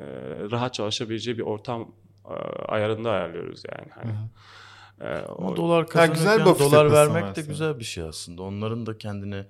[0.50, 1.92] rahat çalışabileceği bir ortam
[2.24, 2.32] e,
[2.68, 3.90] ayarında ayarlıyoruz yani.
[3.94, 4.12] Hani,
[5.00, 7.48] e, o- Ama dolar güzel kazanırken ofis dolar vermek de senin.
[7.48, 8.42] güzel bir şey aslında.
[8.42, 9.44] Onların da kendini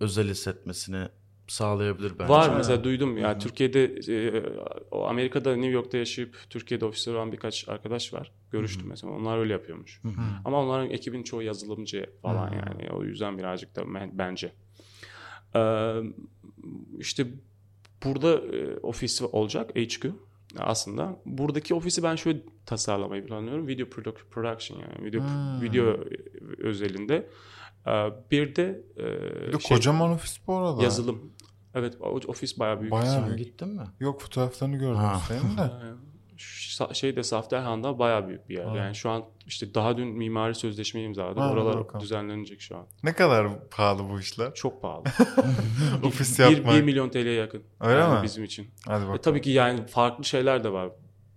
[0.00, 1.08] özel hissetmesini
[1.50, 2.32] sağlayabilir bence.
[2.32, 4.42] Var mesela duydum ya Türkiye'de e,
[4.90, 8.32] o Amerika'da New York'ta yaşayıp Türkiye'de ofisleri olan birkaç arkadaş var.
[8.50, 9.12] Görüştüm mesela.
[9.12, 10.00] Onlar öyle yapıyormuş.
[10.44, 12.90] Ama onların ekibin çoğu yazılımcı falan yani.
[12.92, 14.52] O yüzden birazcık da ben- bence.
[15.56, 15.94] Ee,
[16.98, 17.26] işte
[18.04, 20.12] burada e, ofis olacak HQ
[20.58, 21.16] aslında.
[21.24, 23.66] Buradaki ofisi ben şöyle tasarlamayı planlıyorum.
[23.68, 25.62] Video produ- production yani video Hmm.
[25.62, 25.96] video
[26.58, 27.28] özelinde.
[27.86, 27.90] Ee,
[28.30, 29.04] bir de e,
[29.46, 30.82] Bir de şey, kocaman ofis bu arada.
[30.82, 31.32] yazılım.
[31.74, 31.94] Evet
[32.26, 32.92] ofis bayağı büyük.
[32.92, 33.38] Bayağı Sen büyük.
[33.38, 33.82] gittin mi?
[34.00, 35.20] Yok fotoğraflarını gördüm Ha.
[35.28, 35.70] senin de.
[36.92, 38.64] Şeyde Safterhan'da bayağı büyük bir yer.
[38.64, 38.76] Ha.
[38.76, 41.42] Yani şu an işte daha dün mimari sözleşme imzaladım.
[41.42, 42.00] Oralar bakalım.
[42.00, 42.86] düzenlenecek şu an.
[43.02, 44.54] Ne kadar pahalı bu işler?
[44.54, 45.02] Çok pahalı.
[46.04, 46.74] Ofis bir, yapmak.
[46.74, 47.62] 1 milyon TL'ye yakın.
[47.80, 48.22] Öyle yani mi?
[48.22, 48.70] Bizim için.
[48.86, 49.20] Hadi E, bakalım.
[49.22, 50.90] tabii ki yani farklı şeyler de var.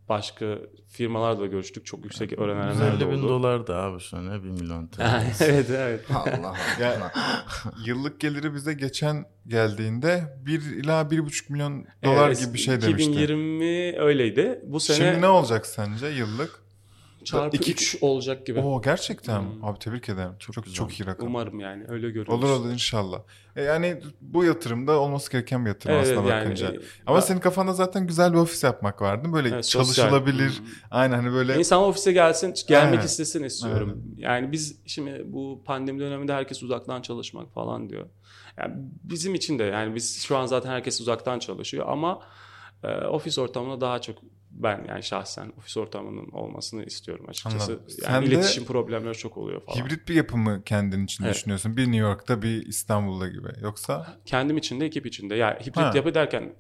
[0.09, 0.57] Başka
[0.89, 1.85] firmalarla da görüştük.
[1.85, 3.29] Çok yüksek öğrenenler de 150 bin oldu.
[3.29, 5.01] dolar da abi ne 1 milyon TL.
[5.41, 6.05] evet evet.
[6.11, 7.11] Allah Ya,
[7.85, 13.11] yıllık geliri bize geçen geldiğinde 1 ila 1,5 milyon dolar Evet, gibi bir şey demişti.
[13.11, 14.61] 2020 öyleydi.
[14.63, 16.62] Bu sene Şimdi ne olacak sence yıllık?
[17.23, 18.59] Çarpı İki- 3 olacak gibi.
[18.59, 19.41] Oo gerçekten.
[19.41, 19.65] Hmm.
[19.65, 20.31] Abi tebrik ederim.
[20.39, 20.89] Çok çok, güzel.
[20.89, 21.27] iyi rakam.
[21.27, 22.33] Umarım yani öyle görüyoruz.
[22.33, 23.19] Olur olur inşallah.
[23.55, 26.67] E, yani bu yatırımda olması gereken bir yatırım Evet, aslında yani, bakınca.
[26.67, 29.33] e, Ama ben- senin kafanda zaten güzel bir ofis yapmak var değil mi?
[29.33, 29.83] Böyle Evet, sosyal.
[29.83, 30.59] çalışılabilir.
[30.59, 30.65] Hmm.
[30.91, 33.05] Aynen hani böyle İnsan ofise gelsin, gelmek Aynen.
[33.05, 34.03] istesin istiyorum.
[34.17, 38.05] Yani biz şimdi bu pandemi döneminde herkes uzaktan çalışmak falan diyor.
[38.57, 42.19] Yani bizim için de yani biz şu an zaten herkes uzaktan çalışıyor ama
[42.83, 44.15] e, ofis ortamına daha çok
[44.53, 47.71] ben yani şahsen ofis ortamının olmasını istiyorum açıkçası.
[47.71, 47.85] Anladım.
[47.87, 49.77] Yani Sen iletişim problemleri çok oluyor falan.
[49.77, 51.35] hibrit bir yapı mı kendin için Evet.
[51.35, 51.77] düşünüyorsun?
[51.77, 53.47] Bir New York'ta bir İstanbul'da gibi.
[53.61, 55.35] Yoksa Kendim için de ekip için de.
[55.35, 55.91] Yani hibrit Ha.
[55.95, 56.55] yapı derken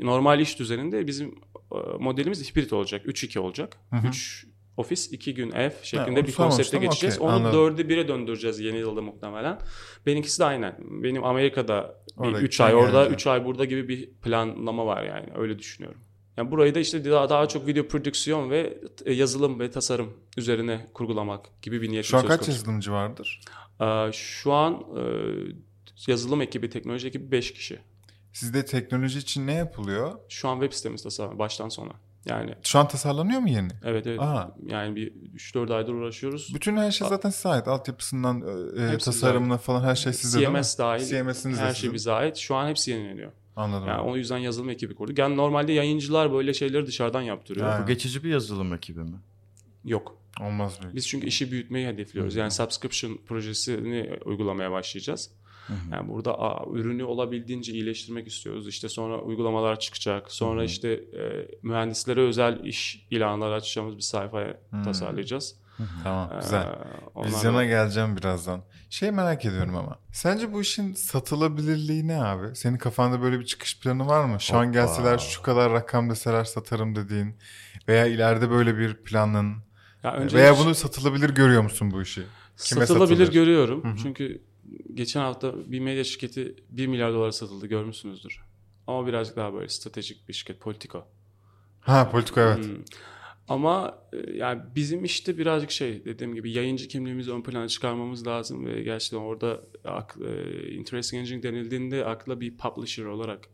[0.00, 1.28] e, normal iş düzeninde bizim
[1.72, 3.06] e, modelimiz hibrit olacak.
[3.06, 3.76] 3-2 olacak.
[3.90, 4.06] Hı hı.
[4.08, 7.16] 3 ofis, iki gün ev şeklinde onu bir konsepte geçeceğiz.
[7.18, 7.58] okey, Onu anladım.
[7.60, 9.58] dörde bire döndüreceğiz yeni yılda muhtemelen.
[10.06, 10.76] Benimkisi de aynen.
[10.80, 13.12] Benim Amerika'da Orada 3 ay orada, gelecek.
[13.20, 15.26] 3 ay burada gibi bir planlama var yani.
[15.36, 16.00] Öyle düşünüyorum.
[16.36, 20.86] Yani burayı da işte daha, daha çok video prodüksiyon ve e, yazılım ve tasarım üzerine
[20.94, 22.50] kurgulamak gibi bir niyetim Şu an kaç konusu.
[22.52, 23.40] yazılımcı vardır?
[23.80, 25.02] Ee, şu an e,
[26.10, 27.78] yazılım ekibi, teknoloji ekibi 5 kişi.
[28.32, 30.12] Sizde teknoloji için ne yapılıyor?
[30.28, 31.92] Şu an web sitemiz tasarlanıyor baştan sona.
[32.26, 33.68] Yani Şu an tasarlanıyor mu yeni?
[33.84, 34.20] evet evet.
[34.20, 34.56] Aa.
[34.66, 36.54] Yani bir 3-4 aydır uğraşıyoruz.
[36.54, 37.68] Bütün her şey zaten size ait.
[37.68, 38.42] Altyapısından
[38.78, 40.56] e, Hepsi tasarımına falan her şey sizde değil mi?
[40.56, 42.36] CMS dahil CMS'iniz her şey bize ait.
[42.36, 43.32] Şu an hepsi yenileniyor.
[43.56, 43.88] Anladım.
[43.88, 45.18] Yani o yüzden yazılım ekibi kurduk.
[45.18, 47.66] Yani normalde yayıncılar böyle şeyleri dışarıdan yaptırıyor.
[47.66, 47.80] Ha.
[47.82, 49.16] Bu geçici bir yazılım ekibi mi?
[49.84, 50.16] Yok.
[50.40, 50.94] Olmaz büyük.
[50.94, 52.36] Biz çünkü işi büyütmeyi hedefliyoruz.
[52.36, 55.30] Yani subscription projesini uygulamaya başlayacağız.
[55.92, 58.68] Yani burada a, ürünü olabildiğince iyileştirmek istiyoruz.
[58.68, 60.32] İşte sonra uygulamalar çıkacak.
[60.32, 65.61] Sonra işte e, mühendislere özel iş ilanları açacağımız bir sayfa tasarlayacağız.
[66.04, 66.66] Tamam Ee, güzel.
[67.14, 68.62] onlar- Vizyona geleceğim birazdan.
[68.90, 69.98] Şey merak ediyorum ama.
[70.12, 72.56] Sence bu işin satılabilirliği ne abi?
[72.56, 74.40] Senin kafanda böyle bir çıkış planı var mı?
[74.40, 74.72] Şu an Hoppa.
[74.80, 77.34] gelseler şu kadar rakam deseler satarım dediğin
[77.88, 79.56] veya ileride böyle bir planın
[80.02, 82.22] Ya önce veya hiç- bunu satılabilir görüyor musun bu işi?
[82.56, 83.32] Kime satılabilir satılır?
[83.32, 83.96] görüyorum.
[84.02, 84.42] Çünkü
[84.94, 88.40] geçen hafta bir medya şirketi 1 milyar dolara satıldı görmüşsünüzdür.
[88.86, 91.06] Ama birazcık daha böyle stratejik bir şirket Politico.
[91.80, 92.64] Ha Politico evet.
[92.64, 92.74] Hmm.
[93.52, 98.66] Ama e, yani bizim işte birazcık şey dediğim gibi yayıncı kimliğimizi ön plana çıkarmamız lazım
[98.66, 103.48] ve gerçekten orada ak, e, interesting engine denildiğinde akla bir publisher olarak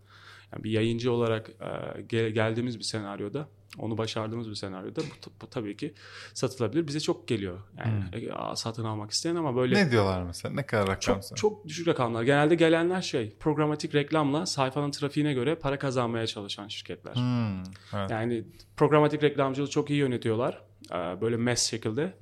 [0.53, 5.51] yani bir yayıncı olarak e, gel- geldiğimiz bir senaryoda onu başardığımız bir senaryoda bu, bu
[5.51, 5.95] tabii ki
[6.35, 6.87] satılabilir.
[6.87, 7.59] Bize çok geliyor.
[7.79, 10.55] Yani e, a, satın almak isteyen ama böyle Ne diyorlar mesela?
[10.55, 12.23] Ne kadar rakam çok çok düşük rakamlar.
[12.23, 17.15] Genelde gelenler şey programatik reklamla sayfanın trafiğine göre para kazanmaya çalışan şirketler.
[17.15, 17.63] Hmm,
[17.95, 18.11] evet.
[18.11, 18.45] Yani
[18.77, 20.68] programatik reklamcılığı çok iyi yönetiyorlar.
[20.93, 22.15] Ee, Böyle mass şekilde.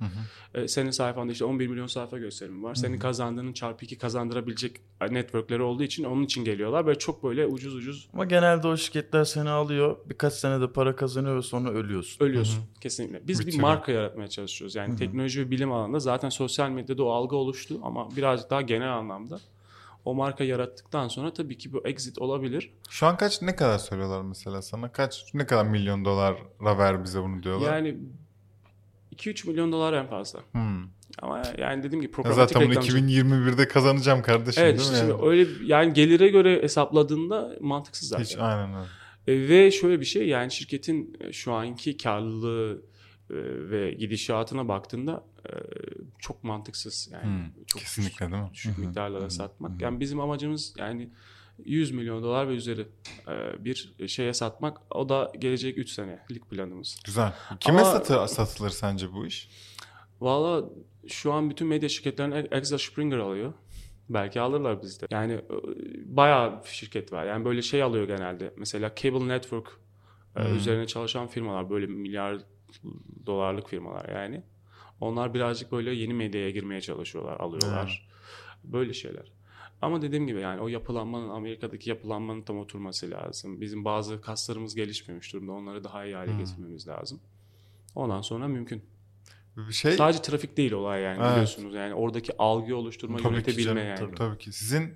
[0.53, 2.75] Ee, Senin sayfanda işte 11 milyon sayfa gösterimi var.
[2.75, 6.85] Senin kazandığının çarpı 2 kazandırabilecek networkleri olduğu için onun için geliyorlar.
[6.85, 9.97] Böyle çok böyle ucuz ucuz Ama genelde o şirketler seni alıyor.
[10.09, 12.25] Birkaç senede para kazanıyor ve sonra ölüyorsun.
[12.25, 12.63] ölüyorsun.
[12.81, 13.27] Kesinlikle.
[13.27, 13.67] Biz bir Bitiriyor.
[13.69, 14.75] marka yaratmaya çalışıyoruz.
[14.75, 18.93] Yani teknoloji ve bilim alanında zaten sosyal medyada o algı oluştu ama birazcık daha genel
[18.93, 19.39] anlamda.
[20.05, 22.73] O marka yarattıktan sonra tabii ki bu exit olabilir.
[22.89, 24.91] Şu an kaç ne kadar söylüyorlar mesela sana?
[24.91, 27.73] Kaç ne kadar milyon dolara ver bize bunu diyorlar?
[27.75, 27.97] Yani
[29.17, 30.39] 2-3 milyon dolar en fazla.
[30.51, 30.83] Hmm.
[31.21, 33.01] Ama yani dediğim gibi Ya programatik zaten bunu reklamcılık.
[33.03, 35.09] 2021'de kazanacağım kardeşim Evet değil işte mi?
[35.09, 35.29] şimdi yani?
[35.29, 38.23] öyle yani gelire göre hesapladığında mantıksız zaten.
[38.23, 38.87] Hiç aynen öyle.
[39.45, 42.81] E, Ve şöyle bir şey yani şirketin e, şu anki karlılığı
[43.29, 43.35] e,
[43.69, 45.51] ve gidişatına baktığında e,
[46.19, 48.49] çok mantıksız yani Hmm, çok kesinlikle değil mi?
[48.53, 49.81] düşük miktarlara satmak.
[49.81, 51.09] Yani bizim amacımız yani
[51.65, 52.87] 100 milyon dolar ve üzeri
[53.27, 54.95] e, bir şeye satmak.
[54.95, 56.99] O da gelecek 3 senelik planımız.
[57.05, 57.33] Güzel.
[57.59, 59.49] Kime Ama- satı, satılır sence bu iş?
[60.21, 60.69] Valla
[61.07, 63.53] şu an bütün medya şirketlerini Axel Springer alıyor.
[64.09, 65.07] Belki alırlar bizde.
[65.11, 65.41] Yani e,
[66.05, 67.25] bayağı şirket var.
[67.25, 68.53] Yani böyle şey alıyor genelde.
[68.57, 69.79] Mesela Cable Network
[70.35, 71.69] e, üzerine çalışan firmalar.
[71.69, 72.37] Böyle milyar
[73.25, 74.43] dolarlık firmalar yani.
[75.01, 77.39] Onlar birazcık böyle yeni medyaya girmeye çalışıyorlar.
[77.39, 78.09] Alıyorlar.
[78.63, 79.31] Böyle şeyler.
[79.81, 83.61] Ama dediğim gibi yani o yapılanmanın Amerika'daki yapılanmanın tam oturması lazım.
[83.61, 85.51] Bizim bazı kaslarımız gelişmemiş durumda.
[85.51, 87.19] Onları daha iyi hale getirmemiz lazım.
[87.95, 88.83] Ondan sonra mümkün.
[89.57, 91.31] Bir şey Sadece trafik değil olay yani Evet.
[91.31, 91.75] biliyorsunuz.
[91.75, 93.99] Yani oradaki algıyı oluşturma, Tabii ki yönetebilme canım, yani.
[93.99, 94.51] Tabii, tabii ki.
[94.51, 94.93] Sizin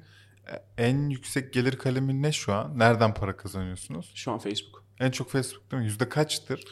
[0.52, 2.80] e, en yüksek gelir kalemi ne şu an?
[2.80, 4.12] Nereden para kazanıyorsunuz?
[4.15, 4.84] Şu an Facebook.
[5.00, 5.88] En çok Facebook değil mi?
[5.88, 6.63] Yüzde kaçtır?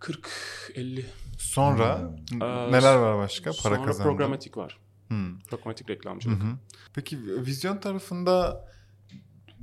[0.00, 0.30] 40
[0.74, 1.06] 50
[1.38, 4.78] Sonra Ee, neler var başka para Sonra programatik var.
[5.08, 5.38] Hmm.
[5.40, 6.42] Programatik Hı reklamcılık.
[6.42, 6.46] hı.
[6.94, 8.64] Peki vizyon tarafında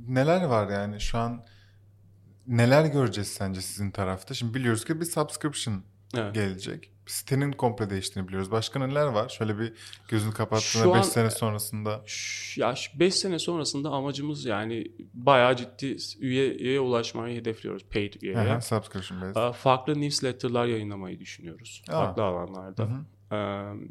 [0.08, 1.44] neler var yani şu an
[2.46, 4.34] neler göreceğiz sence sizin tarafta?
[4.34, 5.82] Şimdi biliyoruz ki bir subscription
[6.16, 6.34] Evet.
[6.34, 6.92] gelecek.
[7.06, 8.50] Sitenin komple değiştiğini biliyoruz.
[8.50, 9.28] Başka neler var?
[9.28, 9.72] Şöyle bir
[10.08, 12.02] gözünü kapattığında an- 5 sene sonrasında.
[12.56, 17.84] Ya 5 sene sonrasında amacımız yani bayağı ciddi üye, üyeye ulaşmayı hedefliyoruz.
[17.84, 18.38] Paid üyeye.
[18.38, 19.52] Aha, subscription based.
[19.52, 21.82] Farklı newsletter'lar yayınlamayı düşünüyoruz.
[21.88, 21.92] Aa.
[21.92, 22.88] Farklı alanlarda.
[23.32, 23.36] Ee,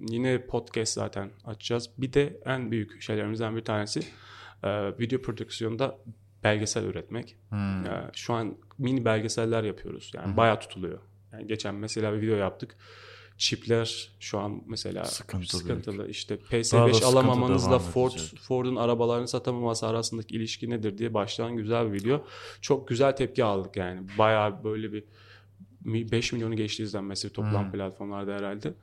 [0.09, 1.89] yine podcast zaten açacağız.
[1.97, 3.99] Bir de en büyük şeylerimizden bir tanesi
[4.63, 5.97] e, video prodüksiyonda
[6.43, 7.35] belgesel üretmek.
[7.49, 7.85] Hmm.
[7.85, 10.11] Ee, şu an mini belgeseller yapıyoruz.
[10.15, 10.99] Yani bayağı tutuluyor.
[11.33, 12.75] Yani geçen mesela bir video yaptık.
[13.37, 15.59] Çipler şu an mesela Sıkıntılı.
[15.59, 16.07] sıkıntılı.
[16.07, 18.11] İşte Daha da PS5 sıkıntı alamamanızla Ford.
[18.41, 22.25] Ford'un arabalarını satamaması arasındaki ilişki nedir diye başlayan güzel bir video.
[22.61, 24.07] Çok güzel tepki aldık yani.
[24.17, 25.03] Bayağı böyle bir
[25.85, 28.73] 5 milyonu geçti izlenmesi toplam platformlarda herhalde.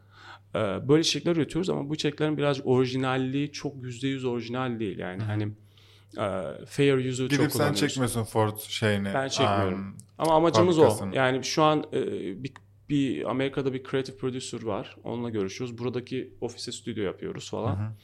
[0.54, 4.98] Ee, Böyle içerikler üretiyoruz ama bu içeriklerin birazcık orijinalliği çok %100 orijinal değil.
[4.98, 5.42] Yani hani
[6.18, 6.26] e,
[6.66, 7.80] fair use'u çok Gidip sen kullanıyoruz.
[7.80, 9.14] çekmiyorsun Ford şeyini.
[9.14, 9.78] Ben çekmiyorum.
[9.80, 10.82] Um, Ama amacımız o.
[10.82, 11.16] fabrikasını.
[11.16, 12.02] Yani şu an e,
[12.44, 12.52] bir,
[12.88, 14.96] bir Amerika'da bir creative producer var.
[15.04, 15.78] Onunla görüşüyoruz.
[15.78, 17.94] Buradaki ofise stüdyo yapıyoruz falan.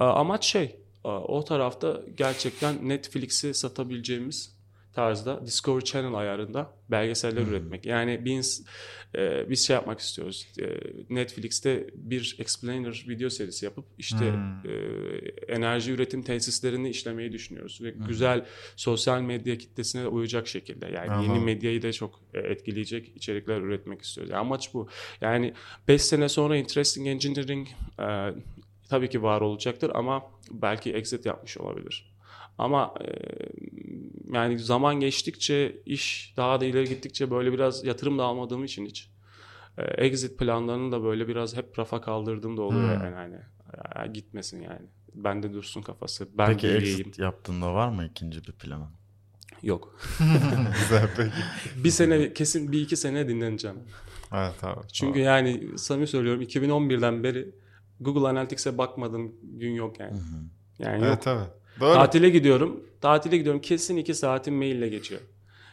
[0.00, 4.56] Ee, Amaç şey e, o tarafta gerçekten Netflix'i satabileceğimiz
[4.92, 7.86] tarzda Discovery Channel ayarında belgeseller üretmek.
[7.86, 8.66] Yani biz
[9.14, 10.46] e, biz şey yapmak istiyoruz.
[10.58, 10.64] E,
[11.10, 14.24] Netflix'te bir explainer video serisi yapıp işte
[14.64, 14.72] e,
[15.52, 21.44] enerji üretim tesislerini işlemeyi düşünüyoruz ve güzel sosyal medya kitlesine uyacak şekilde yani yeni Anladım.
[21.44, 24.30] medyayı da çok e, etkileyecek içerikler üretmek istiyoruz.
[24.30, 24.88] Yani amaç bu.
[25.20, 25.54] Yani
[25.88, 27.68] 5 sene sonra Interesting Engineering
[28.00, 28.34] e,
[28.88, 32.12] tabii ki var olacaktır ama belki exit yapmış olabilir.
[32.58, 33.08] Ama e,
[34.32, 39.10] yani zaman geçtikçe iş daha da ileri gittikçe böyle biraz yatırım da almadığım için hiç
[39.78, 43.04] e, exit planlarını da böyle biraz hep rafa kaldırdığım da oluyor Hmm.
[43.04, 43.36] yani hani
[43.98, 44.86] ya gitmesin yani.
[45.14, 46.28] Bende dursun kafası.
[46.38, 47.00] Ben Peki geleyim.
[47.00, 48.88] exit yaptığında var mı ikinci bir planın?
[49.62, 49.96] Yok.
[50.80, 51.32] Güzel peki.
[51.84, 53.76] bir sene kesin bir iki sene dinleneceğim.
[54.34, 54.80] Evet abi.
[54.92, 57.54] Çünkü yani samimi söylüyorum 2011'den beri
[58.00, 60.18] Google Analytics'e bakmadığım gün yok yani.
[60.78, 61.04] Yani yok.
[61.08, 61.50] Evet evet.
[61.80, 61.94] Doğru.
[61.94, 62.84] Tatile gidiyorum.
[63.00, 63.60] Tatile gidiyorum.
[63.60, 65.20] Kesin iki saatim maille geçiyor.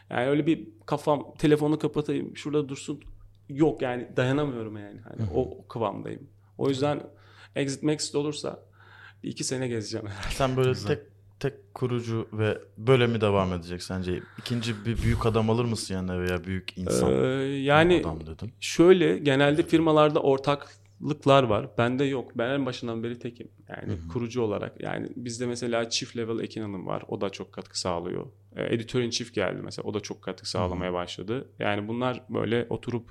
[0.10, 3.02] Yani öyle bir kafam telefonu kapatayım şurada dursun.
[3.50, 5.00] Yok yani dayanamıyorum yani.
[5.02, 6.28] Hani o, o kıvamdayım.
[6.58, 7.02] O yüzden
[7.56, 8.60] exit maxit olursa
[9.24, 10.34] iki sene gezeceğim herhalde.
[10.36, 10.88] Sen böyle Güzel.
[10.88, 11.00] tek
[11.40, 14.20] tek kurucu ve böyle mi devam edecek sence?
[14.38, 18.52] İkinci bir büyük adam alır mısın yani veya büyük insan Ee, yani adam dedim.
[18.60, 20.20] şöyle genelde firmalarda
[21.00, 21.70] ortaklıklar var.
[21.78, 22.32] Bende yok.
[22.36, 23.48] Ben en başından beri tekim.
[23.70, 24.82] Yani kurucu olarak.
[24.82, 27.04] Yani bizde mesela çift level Ekin Hanım var.
[27.08, 28.26] O da çok katkı sağlıyor.
[28.56, 29.88] Ee, editörün çift geldi mesela.
[29.90, 31.50] O da çok katkı sağlamaya başladı.
[31.60, 33.10] Yani bunlar böyle oturup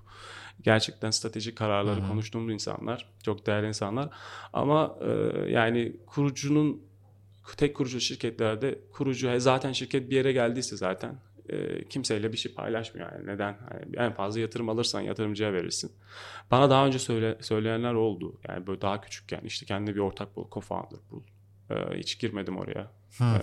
[0.62, 3.08] gerçekten stratejik kararları konuştuğumuz insanlar.
[3.22, 4.08] Çok değerli insanlar.
[4.52, 5.10] Ama e,
[5.50, 6.82] yani kurucunun
[7.56, 12.54] tek kurucu şirketlerde kurucu e, zaten şirket bir yere geldiyse zaten e, kimseyle bir şey
[12.54, 13.12] paylaşmıyor.
[13.12, 13.58] Yani neden?
[13.68, 15.92] Hani en fazla yatırım alırsan yatırımcıya verirsin.
[16.50, 18.40] Bana daha önce söyle, söyleyenler oldu.
[18.48, 21.22] Yani böyle daha küçükken işte kendine bir ortak bul co-founder bul.
[21.70, 22.92] E, hiç girmedim oraya.
[23.20, 23.38] E,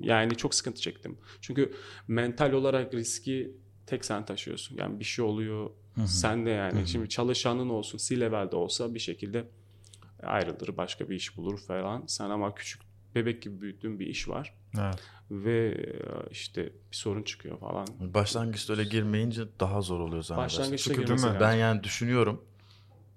[0.00, 1.18] yani çok sıkıntı çektim.
[1.40, 1.72] Çünkü
[2.08, 3.56] mental olarak riski
[3.86, 4.76] tek sen taşıyorsun.
[4.76, 5.70] Yani bir şey oluyor
[6.06, 6.86] sen de yani.
[6.88, 9.44] Şimdi çalışanın olsun C-level'de olsa bir şekilde
[10.22, 12.04] ayrılır başka bir iş bulur falan.
[12.06, 12.82] Sen ama küçük
[13.14, 14.98] bebek gibi büyüttüğün bir iş var Evet.
[15.30, 17.86] ve e, işte bir sorun çıkıyor falan.
[18.00, 20.58] Başlangıçta öyle girmeyince daha zor oluyor zannedersin.
[20.60, 21.26] Başlangıçta Çünkü değil mi?
[21.26, 21.40] lazım.
[21.40, 22.44] Ben yani düşünüyorum.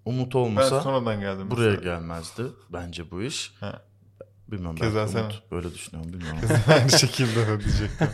[0.05, 1.51] Umut Ben olmasa sonradan geldim.
[1.51, 1.83] buraya mesela.
[1.83, 3.53] gelmezdi bence bu iş.
[3.59, 3.81] Ha.
[4.47, 6.39] Bilmiyorum Keza sen- Umut böyle düşünüyorum bilmiyorum.
[6.67, 8.07] Aynı şekilde de diyecektim.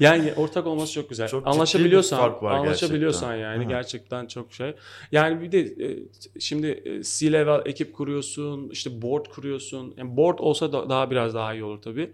[0.00, 1.28] Yani ortak olması çok güzel.
[1.28, 3.52] Çok ciddi anlaşabiliyorsan, bir fark var anlaşabiliyorsan gerçekten.
[3.52, 3.70] yani Ha.
[3.70, 4.74] gerçekten çok şey.
[5.12, 5.98] Yani bir de e,
[6.40, 9.94] şimdi e, C-level ekip kuruyorsun, işte board kuruyorsun.
[9.96, 12.12] Yani board olsa da daha biraz daha iyi olur tabii.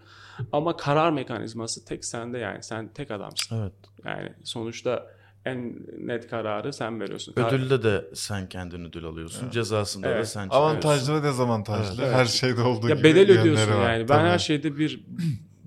[0.51, 2.63] Ama karar mekanizması tek sende yani.
[2.63, 3.57] Sen tek adamsın.
[3.61, 3.73] evet.
[4.05, 5.07] Yani sonuçta
[5.45, 7.33] en net kararı sen veriyorsun.
[7.37, 9.49] Ödülde de sen kendin ödül alıyorsun.
[9.49, 10.27] Cezasında da Evet.
[10.29, 10.69] sen çıkıyorsun.
[10.69, 12.03] Avantajlı ve dezavantajlı.
[12.03, 12.15] Evet.
[12.15, 13.91] Her şeyde olduğu Ya gibi bedel ödüyorsun var.
[13.93, 13.99] yani.
[14.09, 14.29] Ben Tabii.
[14.29, 15.05] her şeyde bir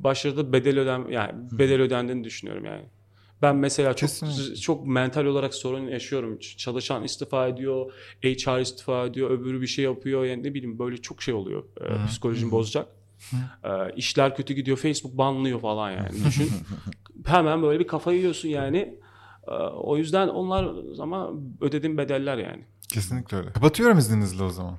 [0.04, 2.84] başarıda bedel öden yani bedel ödendiğini düşünüyorum yani.
[3.42, 4.56] Ben mesela çok Kesinlikle.
[4.56, 6.38] çok mental olarak sorun yaşıyorum.
[6.38, 10.24] Çalışan istifa ediyor, HR istifa ediyor, öbürü bir şey yapıyor.
[10.24, 11.64] Yani ne bileyim böyle çok şey oluyor.
[11.80, 12.86] Ee, psikolojini bozacak.
[13.64, 16.24] Ee, işler kötü gidiyor, Facebook banlıyor falan yani.
[16.26, 16.50] Düşün.
[17.26, 18.98] Hemen böyle bir kafayı yiyorsun yani.
[19.48, 22.64] Ee, o yüzden onlar ama ödediğim bedeller yani.
[22.92, 23.52] Kesinlikle öyle.
[23.52, 24.78] Kapatıyorum izninizle o zaman.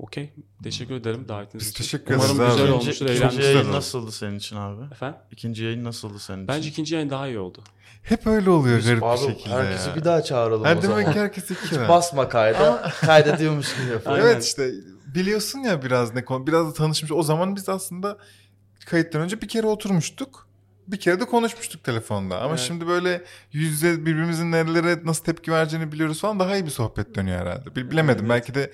[0.00, 0.32] Okey.
[0.62, 1.78] Teşekkür ederim davetiniz için.
[1.84, 2.50] teşekkür Umarım ederiz abi.
[2.50, 3.42] güzel İkinci- olmuştur, İkinci eğlenmiştir.
[3.54, 3.76] yayın oldu.
[3.76, 4.84] nasıldı senin için abi?
[4.92, 5.20] Efendim?
[5.30, 6.70] İkinci yayın nasıldı senin Bence için?
[6.70, 7.62] ikinci yayın daha iyi oldu.
[8.02, 9.96] Hep öyle oluyor Biz- garip abi, bir şekilde herkesi ya.
[9.96, 11.12] bir daha çağıralım Her o demek zaman.
[11.12, 11.88] ki herkes iki kere.
[11.88, 12.92] Basma kayda.
[13.00, 14.20] Kaydediyormuş gibi yapalım.
[14.22, 14.70] Evet işte
[15.14, 17.12] biliyorsun ya biraz ne konu biraz da tanışmış.
[17.12, 18.18] O zaman biz aslında
[18.86, 20.48] kayıttan önce bir kere oturmuştuk.
[20.88, 22.38] Bir kere de konuşmuştuk telefonda.
[22.40, 22.58] Ama Evet.
[22.60, 27.14] şimdi böyle yüz yüze birbirimizin nerelere nasıl tepki vereceğini biliyoruz falan daha iyi bir sohbet
[27.14, 27.76] dönüyor herhalde.
[27.76, 28.30] Bil- Bilemedim Evet.
[28.30, 28.72] belki de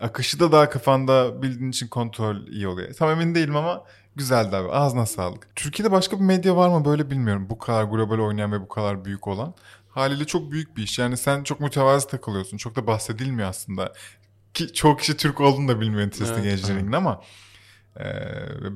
[0.00, 2.94] akışı da daha kafanda bildiğin için kontrol iyi oluyor.
[2.94, 3.84] Tam emin değilim ama
[4.16, 4.70] güzeldi abi.
[4.70, 5.56] Ağzına sağlık.
[5.56, 7.46] Türkiye'de başka bir medya var mı böyle bilmiyorum.
[7.50, 9.54] Bu kadar global oynayan ve bu kadar büyük olan.
[9.88, 10.98] Haliyle çok büyük bir iş.
[10.98, 12.56] Yani sen çok mütevazı takılıyorsun.
[12.56, 13.92] Çok da bahsedilmiyor aslında.
[14.54, 16.58] Ki çoğu kişi Türk olduğunu da bilmiyor Interesting Evet.
[16.58, 17.22] Engineering'in ama
[18.00, 18.04] e,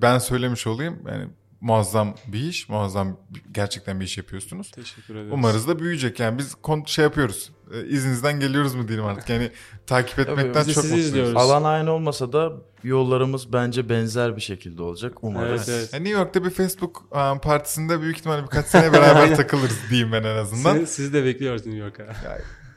[0.03, 0.99] ben söylemiş olayım.
[1.09, 1.29] Yani
[1.63, 2.69] muazzam bir iş.
[2.69, 3.17] Muazzam
[3.53, 4.71] gerçekten bir iş yapıyorsunuz.
[4.71, 5.33] Teşekkür ederiz.
[5.33, 6.21] Umarız da büyüyecek.
[6.21, 7.51] Yani biz kon- şey yapıyoruz.
[7.75, 9.29] E, izninizden geliyoruz mu diyelim artık.
[9.29, 9.51] Yani
[9.87, 11.07] takip etmekten de çok sizi mutluyuz.
[11.07, 11.37] izliyoruz.
[11.37, 12.53] Alan aynı olmasa da
[12.85, 15.13] yollarımız bence benzer bir şekilde olacak.
[15.23, 15.69] Umarız.
[15.69, 15.93] Evet, evet.
[15.93, 20.23] Yani New York'ta bir Facebook um, partisinde büyük ihtimalle birkaç sene beraber takılırız diyeyim ben
[20.23, 20.77] en azından.
[20.79, 22.07] Siz, sizi de bekliyoruz New York'a.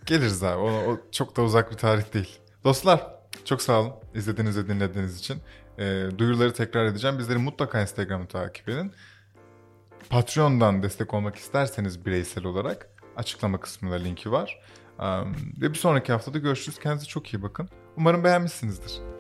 [0.05, 0.57] Geliriz abi.
[0.57, 2.39] O, o çok da uzak bir tarih değil.
[2.63, 3.07] Dostlar
[3.45, 5.37] çok sağ olun izlediğiniz ve dinlediğiniz için.
[5.79, 7.19] Ee, duyuruları tekrar edeceğim.
[7.19, 8.91] Bizleri mutlaka Instagram'ı takip edin.
[10.09, 14.59] Patreon'dan destek olmak isterseniz bireysel olarak Açıklama kısmında linki var.
[14.99, 16.79] Um, ve bir sonraki haftada görüşürüz.
[16.79, 17.69] Kendinize çok iyi bakın.
[17.97, 19.14] Umarım beğenmişsinizdir.